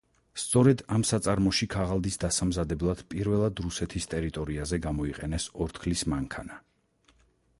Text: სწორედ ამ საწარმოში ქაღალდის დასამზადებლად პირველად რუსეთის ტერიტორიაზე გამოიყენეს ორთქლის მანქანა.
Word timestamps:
სწორედ 0.43 0.79
ამ 0.93 1.03
საწარმოში 1.09 1.65
ქაღალდის 1.73 2.15
დასამზადებლად 2.23 3.03
პირველად 3.13 3.61
რუსეთის 3.65 4.09
ტერიტორიაზე 4.15 4.79
გამოიყენეს 4.89 5.45
ორთქლის 5.67 6.05
მანქანა. 6.15 6.61